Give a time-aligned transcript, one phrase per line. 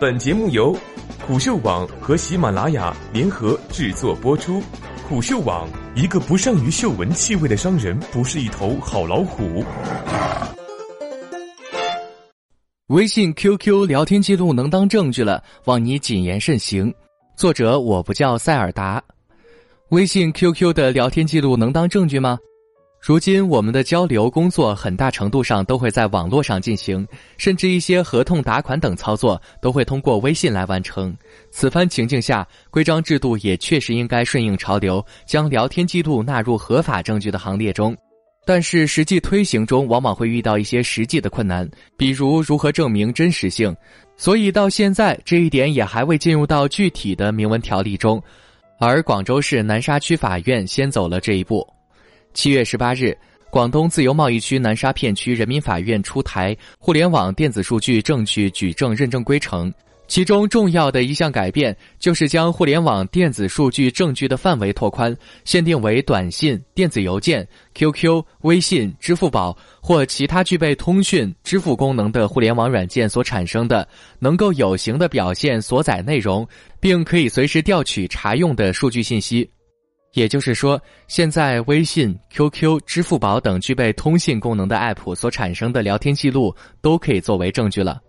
[0.00, 0.78] 本节目由
[1.26, 4.62] 虎嗅网和喜马拉雅联合制作播出。
[5.08, 9.64] 虎嗅网：一个不善于嗅闻气味的商人，不是一头好老虎。
[12.90, 16.94] 微信、QQ 聊天记录能当证据了，望你谨言慎行。
[17.36, 19.02] 作者：我不叫塞尔达。
[19.88, 22.38] 微信、QQ 的聊天记录能当证据吗？
[23.08, 27.08] 如今，我们的交流、工作很大程度上都会在网络上进行，
[27.38, 31.16] 甚至一些合同、打款等操作都会通过微信来完成。
[31.50, 37.96] 此番情境下，规章制度也确实应该顺应潮流，将聊天记录纳入合法证据的行列中。
[38.44, 41.66] 但是，实际推行中往往会遇到一些实际的困难，
[41.96, 43.74] 比如如何证明真实性。
[44.18, 48.22] 所以，到现在这一点也还未进入到具体的明文条例中，
[48.78, 51.66] 而广州市南沙区法院先走了这一步。
[52.34, 53.16] 七月十八日，
[53.50, 59.70] 广东自由贸易区南沙片区人民法院出台《互联网电子数据证据举证认证规程》，
[60.06, 73.86] 其中重要的一项改变就是将互联网电子数据证据的范围拓宽，限定为短信、电子邮件、QQ、微信、支付宝或其他具备通讯、支付功能的互联网软件所产生的，
[74.20, 76.46] 能够有形的表现所载内容，
[76.78, 79.50] 并可以随时调取查用的数据信息。
[80.14, 88.00] 也就是说，现在微信、QQ、支付宝等具备通信功能的 App 所产生的聊天记录都可以作为证据了。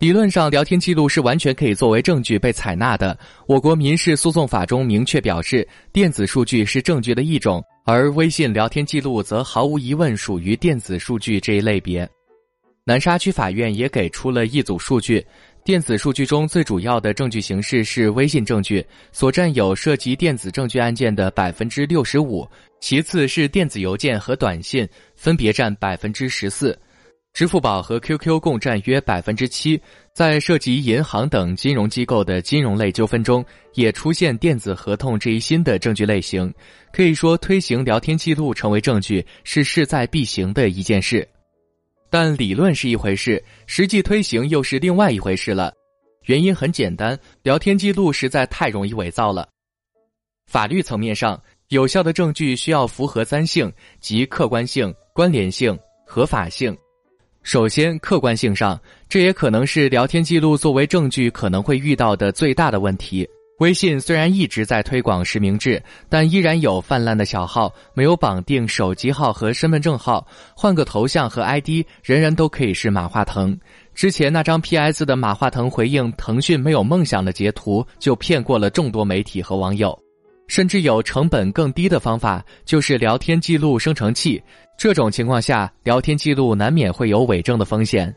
[0.00, 3.18] 理论上，聊天记录是完全可以作为证据被采纳的。
[3.48, 12.08] 我国民事诉讼法中明确表示，电子数据是证据的一种，而微信聊天记录则毫无疑问属于电子数据这一类别。
[12.84, 15.22] 南沙区法院也给出了一组数据。
[15.68, 22.48] 电子数据中最主要的证据形式是微信证据，所占有涉及电子证据案件的百分之六十五，
[22.80, 26.74] 其次是电子邮件和短信，分别占百分之十四，
[27.34, 29.78] 支付宝和 QQ 共占约百分之七。
[30.14, 36.50] 在涉及银行等金融机构的金融类纠纷中，也出现电子合同这一新的证据类型。
[36.94, 41.28] 可以说，推行聊天记录成为证据是势在必行的一件事。
[42.10, 45.72] 但理论是一回事，实际推行又是另外一回事了。
[46.24, 49.48] 原因很简单，聊天记录实在太容易伪造了。
[50.46, 56.76] 法律层面上，有效的证据需要符合三性，即客观性、关联性、合法性。
[57.42, 63.26] 首先，客观性上，这也可能是聊天记录作为证据可能会遇到的最大的问题。
[63.58, 70.26] 微信虽然一直在推广实名制，但依然有泛滥的小号，没有绑定手机号和身份证号，
[70.56, 73.58] 换个头像和 ID，人人都可以是马化腾。
[73.94, 79.98] 之前那张 PS 的马化腾回应腾讯没有梦想的截图，就骗过了众多媒体和网友。
[80.46, 84.42] 甚至有成本更低的方法，就是聊天记录生成器。
[84.78, 88.14] 这种情况下，聊天记录难免会有伪证的风险。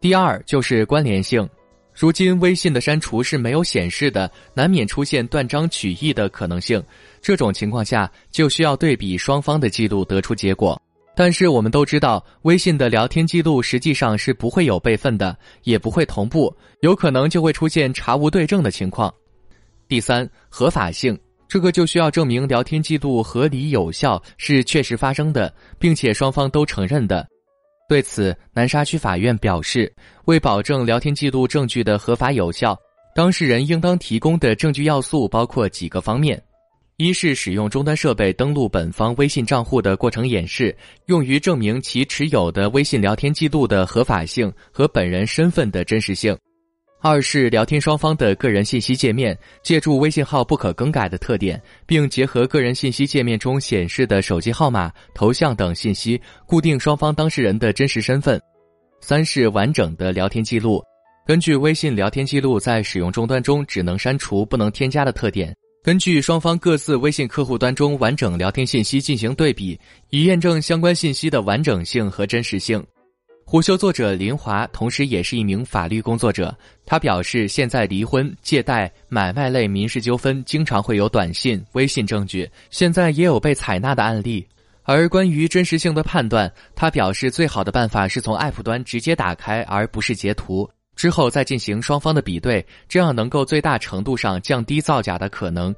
[0.00, 1.46] 第二就是关联性。
[1.94, 6.82] 如今微信的删除是没有显示的，难免出现断章取义的可能性。
[7.22, 10.80] 这种情况下，就需要对比双方的记录得出结果。
[11.16, 19.14] 但是我们都知道，微信的聊天记录实际上是不会有备份的，也不会同步，有可能就会出现查无对证的情况。
[19.86, 21.16] 第三，合法性，
[21.46, 27.24] 这个就需要证明聊天记录合理有效，是确实发生的，并且双方都承认的。
[27.86, 29.92] 对此，南沙区法院表示，
[30.24, 32.76] 为保证聊天记录证据的合法有效，
[33.14, 36.42] 当事人应当提供的证据要素包括几个方面：
[36.96, 40.74] 一是使用终端设备登录本方微信账户的过程演示，
[41.06, 46.36] 用于证明其持有的微信聊天记录的合法性和本人身份的真实性。
[47.06, 58.40] 二是聊天双方的个人信息界面，借助微信号不可更改的特点，并结合个人信息界面中显示的手机号码、头像等信息，固定双方当事人的真实身份。
[59.02, 60.82] 三是完整的聊天记录，
[61.26, 69.78] 根据微信聊天记录在使用终端中只能删除不能添加的特点，根据双方各自微信客户端中完整聊天信息进行对比，
[70.08, 72.82] 以验证相关信息的完整性和真实性。
[73.46, 76.52] 虎嗅作者林华同时也是一名法律工作者，
[76.86, 84.44] 他表示，现在离婚、借贷、买卖类民事纠纷经常会有短信、微信证据，现在也有被采纳的案例。
[84.82, 95.74] 而关于真实性的判断，他表示，最好的办法是从 App 端直接打开，而不是截图，之后再进行双方的比对，这样能够最大程度上降低造假的可能。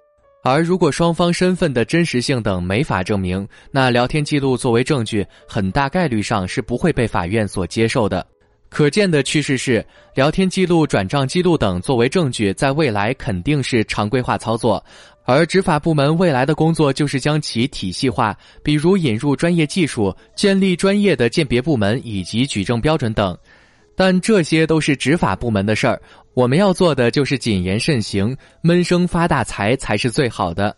[0.49, 8.25] 而如果双方身份的真实性等没法证明，那聊天记录作为证据，很大概率上是不会被法院所接受的。
[8.69, 9.85] 可见的趋势是，
[10.15, 14.83] 聊天记录、转账记录等作为证据，在未来肯定是常规化操作。
[15.25, 18.33] 而执法部门未来的工作就是将其体系化，
[18.63, 23.37] 比如引入专业技术，建立专业的鉴别部门以及举证标准等。
[23.99, 26.01] 但这些都是执法部门的事儿，
[26.37, 30.77] 我们要做的就是谨言慎行，闷声发大财才是最好的。